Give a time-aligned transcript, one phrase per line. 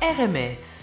[0.00, 0.77] RMF.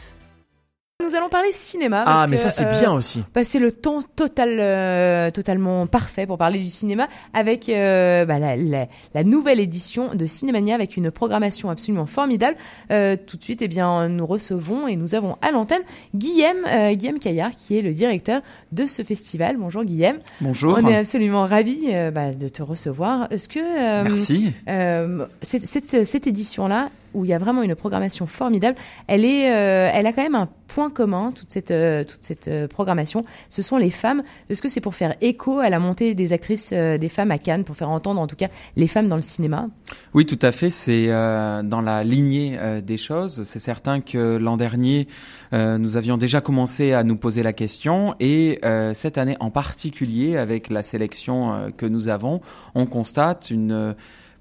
[1.07, 2.03] Nous allons parler cinéma.
[2.07, 3.23] Ah, mais que, ça, c'est euh, bien aussi.
[3.33, 8.39] bah, c'est le ton total, euh, totalement parfait pour parler du cinéma avec euh, bah,
[8.39, 12.57] la, la- la nouvelle édition de Cinémania avec une programmation absolument formidable.
[12.91, 15.81] Euh, tout de suite, eh bien, nous recevons et nous avons à l'antenne
[16.15, 18.41] Guillaume, euh, Guillaume Caillard, qui est le directeur
[18.71, 19.57] de ce festival.
[19.57, 20.17] Bonjour Guillaume.
[20.41, 20.77] Bonjour.
[20.81, 23.27] On est absolument ravis euh, bah, de te recevoir.
[23.31, 24.51] Est-ce que euh, Merci.
[24.69, 28.77] euh, cette, cette, cette édition-là, où il y a vraiment une programmation formidable,
[29.07, 32.49] elle est, euh, elle a quand même un point commun toute cette, euh, toute cette
[32.49, 33.23] euh, programmation.
[33.47, 34.23] Ce sont les femmes.
[34.49, 37.37] Est-ce que c'est pour faire écho à la montée des actrices, euh, des femmes à
[37.37, 39.69] Cannes, pour faire entendre en tout cas les femmes dans le cinéma?
[40.13, 40.69] Oui, tout à fait.
[40.69, 43.43] C'est dans la lignée des choses.
[43.43, 45.07] C'est certain que l'an dernier,
[45.51, 48.59] nous avions déjà commencé à nous poser la question et
[48.93, 52.41] cette année en particulier, avec la sélection que nous avons,
[52.75, 53.95] on constate une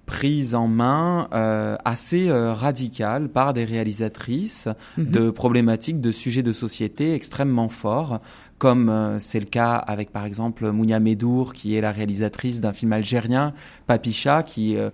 [0.07, 5.11] prise en main euh, assez euh, radicale par des réalisatrices Mhm.
[5.11, 8.21] de problématiques, de sujets de société extrêmement forts,
[8.59, 12.73] comme euh, c'est le cas avec par exemple Mounia Medour, qui est la réalisatrice d'un
[12.73, 13.53] film algérien,
[13.87, 14.91] Papicha, qui euh,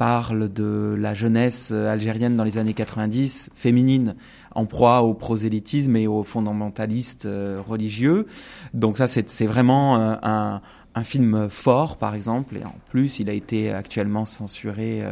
[0.00, 4.14] parle de la jeunesse euh, algérienne dans les années 90, féminine,
[4.54, 8.26] en proie au prosélytisme et aux fondamentalistes euh, religieux.
[8.72, 10.62] Donc ça, c'est c'est vraiment euh, un,
[10.94, 15.02] un film fort, par exemple, et en plus, il a été actuellement censuré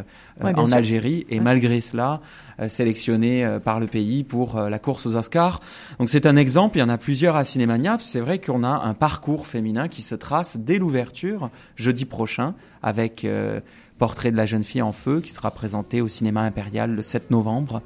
[0.42, 0.76] Ouais, en sûr.
[0.76, 1.44] Algérie, et Ouais.
[1.44, 2.20] malgré cela,
[2.66, 5.60] sélectionné par le pays pour la course aux Oscars.
[6.00, 7.96] Donc c'est un exemple, il y en a plusieurs à Cinémania.
[8.00, 13.24] C'est vrai qu'on a un parcours féminin qui se trace dès l'ouverture, jeudi prochain, avec
[13.24, 13.60] euh,
[13.98, 17.30] Portrait de la jeune fille en feu, qui sera présenté au cinéma impérial le 7
[17.30, 17.82] novembre.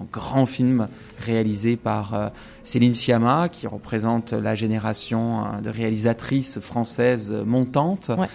[0.00, 2.28] Un grand film réalisé par euh,
[2.64, 8.10] Céline Sciamma, qui représente la génération euh, de réalisatrices françaises montantes.
[8.16, 8.28] Ouais.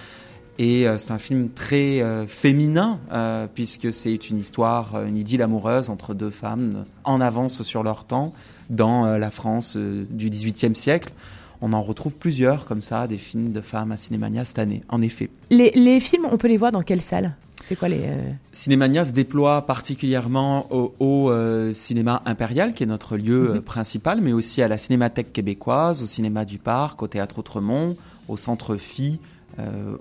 [0.62, 5.42] Et euh, c'est un film très euh, féminin, euh, puisque c'est une histoire, une idylle
[5.42, 8.32] amoureuse entre deux femmes en avance sur leur temps
[8.70, 11.14] dans euh, la France du XVIIIe siècle.
[11.62, 15.02] On en retrouve plusieurs comme ça, des films de femmes à Cinémania cette année, en
[15.02, 15.30] effet.
[15.52, 17.36] les, les films, on peut les voir dans quelle salle?
[17.62, 22.88] C'est quoi les euh, Cinémania se déploie particulièrement au, au, euh, cinéma impérial, qui est
[22.88, 27.08] notre lieu euh, principal, mais aussi à la Cinémathèque québécoise, au cinéma du Parc, au
[27.08, 27.96] Théâtre Outremont,
[28.28, 29.20] au Centre Phi,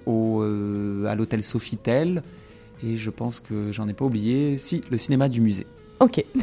[0.07, 0.43] au,
[1.07, 2.23] à l'hôtel Sofitel,
[2.83, 5.67] et je pense que j'en ai pas oublié, si, le cinéma du musée.
[6.01, 6.25] Ok.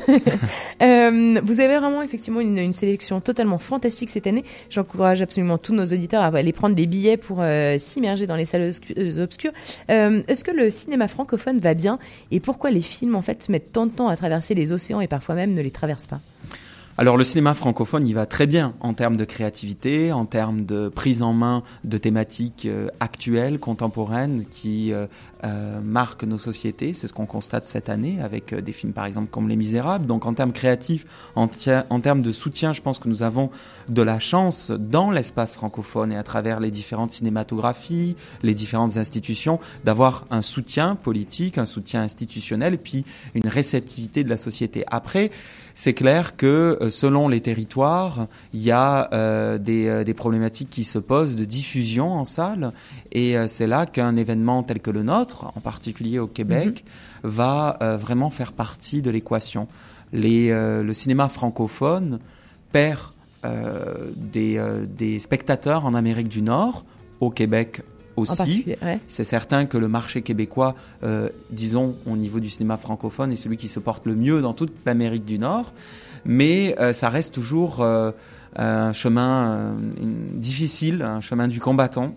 [0.84, 4.44] Euh, vous avez vraiment effectivement une, une sélection totalement fantastique cette année.
[4.70, 8.46] J'encourage absolument tous nos auditeurs à aller prendre des billets pour euh, s'immerger dans les
[8.46, 9.52] salles euh, obscures.
[9.90, 11.98] Euh, Est-ce que le cinéma francophone va bien?
[12.30, 15.08] Et pourquoi les films en fait mettent tant de temps à traverser les océans et
[15.08, 16.20] parfois même ne les traversent pas?
[17.00, 20.90] Alors le cinéma francophone, il va très bien en termes de créativité, en termes de
[20.90, 25.06] prise en main de thématiques euh, actuelles, contemporaines, qui euh,
[25.44, 26.94] euh, marquent nos sociétés.
[26.94, 30.08] C'est ce qu'on constate cette année avec euh, des films par exemple comme Les Misérables.
[30.08, 33.52] Donc en termes créatifs, en, termes de soutien, je pense que nous avons
[33.88, 39.60] de la chance dans l'espace francophone et à travers les différentes cinématographies, les différentes institutions,
[39.86, 44.86] d'avoir un soutien politique, un soutien institutionnel et puis une réceptivité de la société.
[44.88, 45.30] Après,
[45.76, 50.84] c'est clair que selon les territoires, il y a euh, des, euh, des problématiques qui
[50.84, 52.72] se posent de diffusion en salle,
[53.12, 56.84] et euh, c'est là qu'un événement tel que le nôtre, en particulier au Québec,
[57.24, 59.68] va euh, vraiment faire partie de l'équation.
[60.14, 62.20] Euh, le cinéma francophone
[62.72, 63.00] perd
[63.46, 66.86] euh, des, euh, des spectateurs en Amérique du Nord,
[67.20, 67.82] au Québec
[68.18, 68.66] aussi.
[68.82, 69.00] ouais.
[69.08, 73.58] C'est certain que le marché québécois, euh, disons, au niveau du cinéma francophone, est celui
[73.58, 75.74] qui se porte le mieux dans toute l'Amérique du Nord.
[76.26, 78.12] Mais euh, ça reste toujours euh,
[78.58, 82.14] un chemin une- difficile, un chemin du combattant.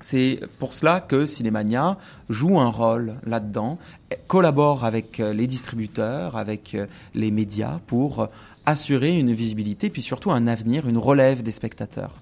[0.00, 1.96] C'est pour cela que Cinémania
[2.28, 3.78] joue un rôle là-dedans,
[4.26, 6.76] collabore avec les distributeurs, avec
[7.14, 8.28] les médias pour
[8.66, 12.20] assurer une visibilité, puis surtout un avenir, une relève des spectateurs.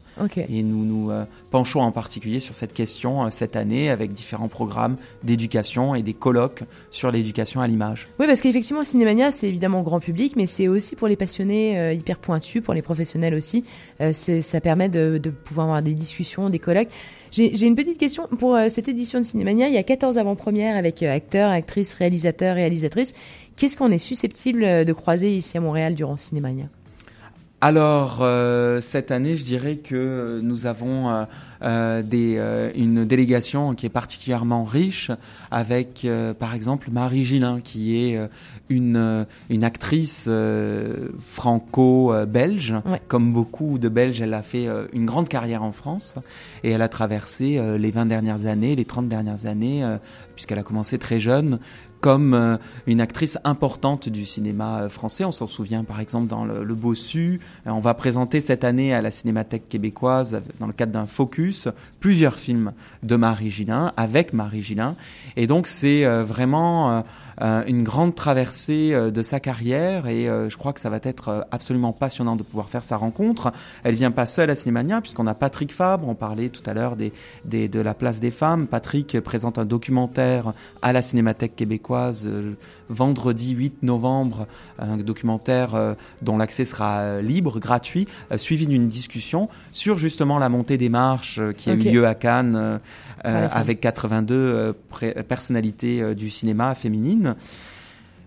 [0.48, 4.48] Et nous nous euh, penchons en particulier sur cette question euh, cette année avec différents
[4.48, 8.08] programmes d'éducation et des colloques sur l'éducation à l'image.
[8.18, 11.92] Oui, parce qu'effectivement, Cinémania, c'est évidemment grand public, mais c'est aussi pour les passionnés euh,
[11.92, 13.64] hyper pointus, pour les professionnels aussi.
[14.12, 16.88] Ça permet de, de pouvoir avoir des discussions, des colloques.
[17.30, 19.68] J'ai j'ai une petite question pour cette édition de Cinémania.
[19.68, 23.14] Il y a 14 avant-premières avec acteurs, actrices, réalisateurs, réalisatrices.
[23.60, 26.64] Qu'est-ce qu'on est susceptible euh, de croiser ici à Montréal durant Cinémania?
[27.60, 31.26] Alors euh, cette année, je dirais que nous avons
[31.60, 32.40] euh, des,
[32.74, 35.10] une délégation qui est particulièrement riche,
[35.50, 36.08] avec
[36.38, 38.18] par exemple Marie Gillin, qui est
[38.70, 40.30] une, une actrice
[41.18, 42.76] franco-belge.
[42.86, 43.02] Ouais.
[43.08, 46.14] Comme beaucoup de Belges, elle a fait une grande carrière en France
[46.64, 49.84] et elle a traversé les 20 dernières années, les 30 dernières années,
[50.34, 51.58] puisqu'elle a commencé très jeune,
[52.00, 52.56] comme euh,
[52.86, 55.24] une actrice importante du cinéma euh, français.
[55.24, 57.40] On s'en souvient par exemple dans Le, le Bossu.
[57.66, 61.68] Euh, on va présenter cette année à la Cinémathèque québécoise, dans le cadre d'un focus,
[62.00, 64.96] plusieurs films de Marie Gillin, avec Marie Gillin.
[65.36, 67.04] Et donc c'est vraiment
[67.40, 72.36] une grande traversée de sa carrière et je crois que ça va être absolument passionnant
[72.36, 73.52] de pouvoir faire sa rencontre.
[73.84, 76.96] Elle vient pas seule à Cinémania puisqu'on a Patrick Fabre, on parlait tout à l'heure
[76.96, 77.12] des,
[77.44, 78.66] des, de la place des femmes.
[78.66, 80.52] Patrick présente un documentaire
[80.82, 82.54] à la Cinémathèque québécoise euh,
[82.88, 84.46] vendredi 8 novembre,
[84.78, 88.06] un documentaire euh, dont l'accès sera euh, libre, gratuit,
[88.36, 92.80] suivi d'une discussion sur justement la montée des marches qui a eu lieu à Cannes
[93.22, 94.74] avec 82
[95.28, 97.29] personnalités du cinéma féminine.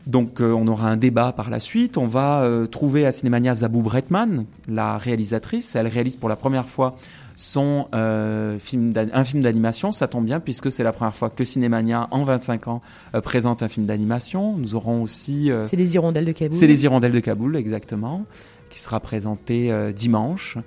[0.05, 1.97] Donc on aura un débat par la suite.
[1.97, 5.77] On va trouver à Cinémania Zabou Bretman, la réalisatrice.
[5.77, 6.95] Elle réalise pour la première fois
[7.35, 9.91] son euh, film un film d'animation.
[9.91, 12.81] Ça tombe bien puisque c'est la première fois que Cinémania, en 25 ans,
[13.15, 14.55] euh, présente un film d'animation.
[14.57, 15.51] Nous aurons aussi...
[15.51, 16.57] Euh, c'est les Hirondelles de Kaboul.
[16.57, 18.25] C'est les Hirondelles de Kaboul, exactement,
[18.69, 20.57] qui sera présenté dimanche.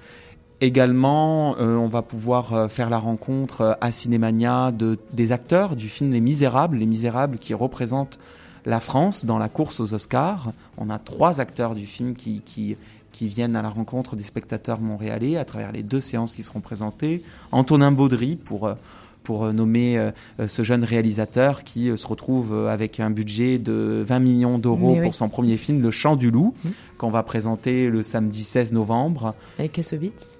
[0.61, 6.21] Également, on va pouvoir faire la rencontre à Cinémania de, des acteurs du film Les
[6.23, 8.19] Misérables, Les Misérables qui représentent
[8.67, 10.53] la France dans la course aux Oscars.
[10.77, 12.77] On a trois acteurs du film qui, qui,
[13.13, 16.61] qui viennent à la rencontre des spectateurs montréalais à travers les deux séances qui seront
[16.61, 17.23] présentées.
[17.53, 18.75] Antonin Baudry pour euh,
[19.23, 20.13] pour nommer euh,
[20.47, 25.17] ce jeune réalisateur qui euh, se retrouve avec un budget de 20 millions d'euros pour
[25.17, 26.69] son premier film, Le Chant du Loup, mmh.
[26.97, 29.35] qu'on va présenter le samedi 16 novembre.
[29.59, 30.39] Avec Kassovitz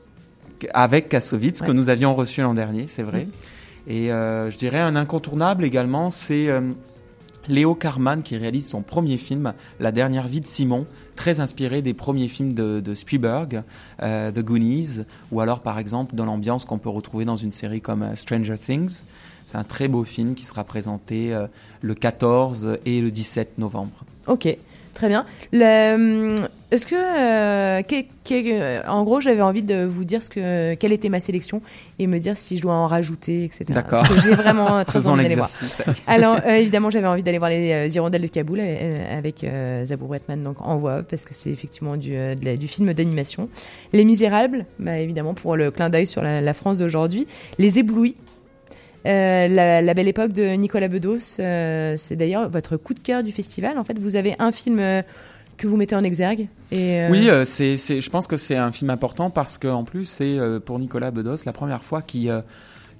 [0.73, 3.27] Avec Kassovitz, que nous avions reçu l'an dernier, c'est vrai.
[3.27, 3.91] Mmh.
[3.91, 6.51] Et je dirais un incontournable également, c'est
[7.49, 11.95] Léo Carman qui réalise son premier film, La dernière vie de Simon, très inspiré des
[11.95, 13.63] premiers films de, Spielberg,
[14.03, 17.81] euh, The Goonies, ou alors par exemple dans l'ambiance qu'on peut retrouver dans une série
[17.81, 19.05] comme euh, Stranger Things.
[19.47, 21.47] C'est un très beau film qui sera présenté euh,
[21.83, 24.05] le 14 et le 17 novembre.
[24.27, 24.57] Ok.
[24.97, 25.27] Très bien.
[25.53, 26.37] Hum,
[26.71, 27.83] est-ce que, euh,
[28.33, 31.61] euh, en gros, j'avais envie de vous dire ce que, quelle était ma sélection
[31.99, 33.67] et me dire si je dois en rajouter, etc.
[33.69, 34.03] D'accord.
[34.03, 35.51] Parce que j'ai vraiment très envie d'aller voir.
[36.07, 39.47] Alors, euh, évidemment, j'avais envie d'aller voir les Hirondelles de Kaboul avec
[39.85, 43.51] Zabou Bretman, donc en voix, parce que c'est effectivement du, du film d'animation.
[43.93, 47.27] Les Misérables, bah, évidemment, pour le clin d'œil sur la, la France d'aujourd'hui.
[47.59, 48.17] Les Éblouis,
[49.07, 53.33] euh, la, belle époque de Nicolas Bedos, euh, c'est d'ailleurs votre coup de cœur du
[53.33, 53.79] festival.
[53.79, 55.03] En fait, vous avez un film euh,
[55.57, 56.49] que vous mettez en exergue.
[56.73, 60.79] Et Oui, c'est, je pense que c'est un film important parce qu'en plus, c'est pour
[60.79, 62.43] Nicolas Bedos la première fois qu'il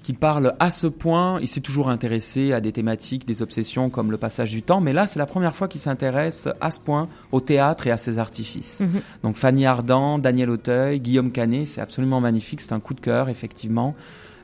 [0.07, 1.37] qui parle à ce point.
[1.41, 4.93] Il s'est toujours intéressé à des thématiques, des obsessions comme le passage du temps, mais
[4.93, 8.17] là, c'est la première fois qu'il s'intéresse à ce point au théâtre et à ses
[8.17, 8.79] artifices.
[8.79, 9.01] Mhm.
[9.23, 12.61] Donc Fanny Ardant, Daniel Auteuil, Guillaume Canet, c'est absolument magnifique.
[12.61, 13.95] C'est un coup de cœur, effectivement.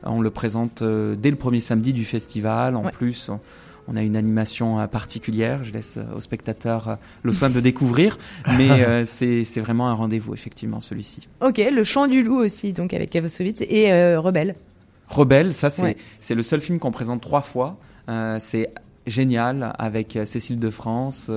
[0.06, 2.76] On le présente euh, dès le premier samedi du festival.
[2.76, 3.30] En plus,
[3.88, 5.64] on a une animation euh, particulière.
[5.64, 8.18] Je laisse euh, aux spectateurs le soin de découvrir,
[8.58, 11.28] mais c'est vraiment un rendez-vous effectivement celui-ci.
[11.42, 14.56] Ok, le chant du loup aussi, donc avec Kavosovitz et Rebelle.
[15.08, 17.78] Rebelle, ça c'est le seul film qu'on présente trois fois.
[18.40, 18.70] c'est
[19.08, 21.30] génial avec Cécile de France.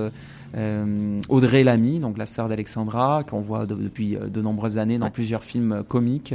[1.29, 5.85] Audrey Lamy, donc la sœur d'Alexandra, qu'on voit depuis de nombreuses années dans plusieurs films
[5.87, 6.35] comiques,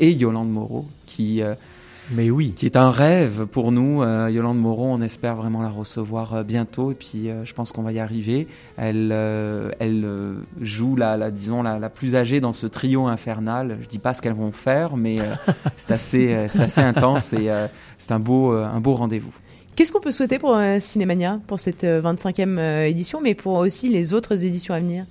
[0.00, 1.42] et Yolande Moreau, qui
[2.12, 2.52] mais oui.
[2.56, 4.02] Qui est un rêve pour nous.
[4.02, 6.90] Euh, Yolande Moreau, on espère vraiment la recevoir euh, bientôt.
[6.90, 8.48] Et puis, euh, je pense qu'on va y arriver.
[8.76, 9.12] Elle,
[9.78, 10.06] elle
[10.60, 13.78] joue la, la disons, la, la, plus âgée dans ce trio infernal.
[13.80, 15.16] Je dis pas ce qu'elles vont faire, mais
[15.76, 17.50] c'est assez, c'est assez intense et
[17.98, 19.32] c'est un beau, un beau rendez-vous.
[19.80, 24.44] Qu'est-ce qu'on peut souhaiter pour Cinémania, pour cette 25e édition, mais pour aussi les autres
[24.44, 25.06] éditions à venir?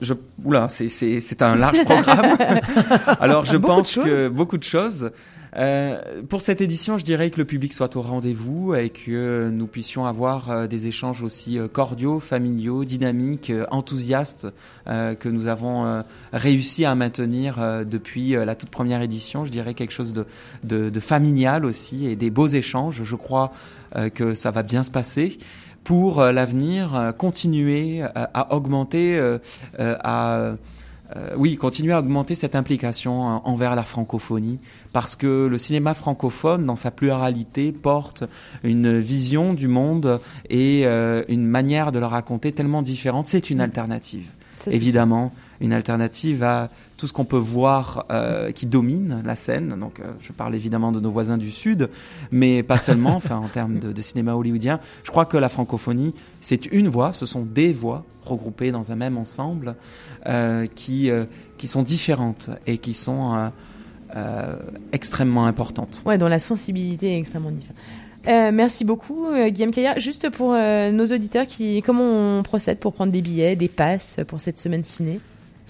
[0.00, 0.14] Je,
[0.46, 2.38] oula, c'est un large programme.
[3.20, 5.10] Alors, je pense que beaucoup de choses.
[5.56, 9.66] Euh, pour cette édition, je dirais que le public soit au rendez-vous et que nous
[9.66, 14.48] puissions avoir euh, des échanges aussi euh, cordiaux, familiaux, dynamiques, enthousiastes
[14.86, 16.02] que nous avons
[16.32, 19.44] réussi à maintenir depuis la toute première édition.
[19.44, 20.24] Je dirais quelque chose de,
[20.64, 23.02] de, de familial aussi et des beaux échanges.
[23.04, 23.52] Je crois
[24.14, 25.36] que ça va bien se passer
[25.84, 29.20] pour l'avenir, continuer à augmenter,
[29.78, 30.56] à
[31.16, 34.58] euh, oui, continuer à augmenter cette implication envers la francophonie,
[34.92, 38.24] parce que le cinéma francophone, dans sa pluralité, porte
[38.62, 43.26] une vision du monde et euh, une manière de le raconter tellement différente.
[43.26, 43.62] C'est une mm.
[43.62, 44.26] alternative,
[44.70, 49.68] évidemment une alternative à tout ce qu'on peut voir euh, qui domine la scène.
[49.80, 51.88] Donc, euh, je parle évidemment de nos voisins du Sud,
[52.30, 53.10] mais pas seulement.
[53.16, 57.12] enfin, en termes de, de, cinéma hollywoodien, je crois que la francophonie, c'est une voix,
[57.12, 59.74] ce sont des voix regroupées dans un même ensemble
[60.26, 61.10] euh, qui
[61.56, 63.50] qui sont différentes et qui sont
[64.92, 66.02] extrêmement importantes.
[66.04, 67.76] Ouais, dont la sensibilité est extrêmement différente.
[68.26, 69.98] Euh, merci beaucoup, euh, Guillaume Caillard.
[69.98, 74.18] Juste pour euh, nos auditeurs, qui, comment on procède pour prendre des billets, des passes
[74.26, 75.20] pour cette semaine ciné?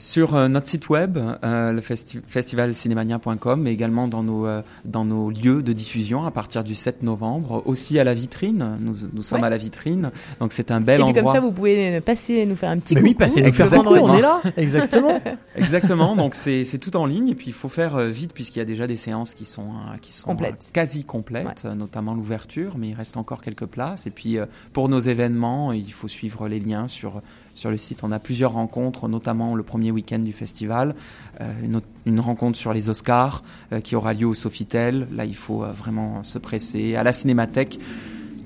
[0.00, 5.04] Sur euh, notre site web, euh, le festi festivalcinémania.com, mais également dans nos, euh, dans
[5.04, 8.76] nos lieux de diffusion à partir du 7 novembre, aussi à la vitrine.
[8.78, 9.48] Nous, nous sommes Ouais.
[9.48, 11.22] à la vitrine, donc c'est un bel Et puis endroit.
[11.24, 13.08] comme ça, vous pouvez passer, nous faire un petit Mais coucou.
[13.10, 14.40] oui, passez nous faire on est là.
[14.56, 15.20] Exactement.
[15.56, 18.60] Exactement, donc c'est c'est tout en ligne et puis il faut faire euh, vite puisqu'il
[18.60, 20.66] y a déjà des séances qui sont euh, qui sont Complètes.
[20.68, 24.06] euh, quasi complètes, notamment l'ouverture, mais il reste encore quelques places.
[24.06, 27.20] Et puis euh, pour nos événements, il faut suivre les liens sur
[27.54, 28.04] sur le site.
[28.04, 30.94] On a plusieurs rencontres, notamment le premier week-end du festival,
[31.40, 33.42] euh, une, autre- une rencontre sur les Oscars
[33.72, 35.06] euh, qui aura lieu au Sofitel.
[35.14, 37.78] Là, il faut euh, vraiment se presser à la Cinémathèque.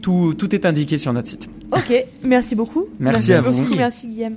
[0.01, 1.49] Tout tout est indiqué sur notre site.
[1.71, 1.93] Ok,
[2.25, 2.87] merci beaucoup.
[2.99, 3.63] Merci à vous.
[3.63, 3.77] beaucoup.
[3.77, 4.37] Merci Guillaume.